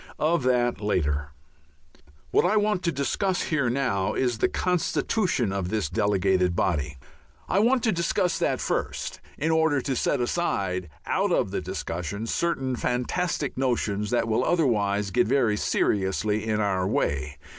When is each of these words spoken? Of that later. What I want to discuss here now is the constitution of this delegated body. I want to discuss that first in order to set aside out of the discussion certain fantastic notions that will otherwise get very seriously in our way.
Of 0.17 0.41
that 0.45 0.81
later. 0.81 1.29
What 2.31 2.43
I 2.43 2.57
want 2.57 2.81
to 2.85 2.91
discuss 2.91 3.43
here 3.43 3.69
now 3.69 4.15
is 4.15 4.39
the 4.39 4.49
constitution 4.49 5.53
of 5.53 5.69
this 5.69 5.91
delegated 5.91 6.55
body. 6.55 6.97
I 7.47 7.59
want 7.59 7.83
to 7.83 7.91
discuss 7.91 8.39
that 8.39 8.59
first 8.61 9.21
in 9.37 9.51
order 9.51 9.79
to 9.81 9.95
set 9.95 10.19
aside 10.19 10.89
out 11.05 11.31
of 11.31 11.51
the 11.51 11.61
discussion 11.61 12.25
certain 12.25 12.75
fantastic 12.75 13.55
notions 13.59 14.09
that 14.09 14.27
will 14.27 14.43
otherwise 14.43 15.11
get 15.11 15.27
very 15.27 15.55
seriously 15.55 16.47
in 16.47 16.59
our 16.59 16.87
way. 16.87 17.37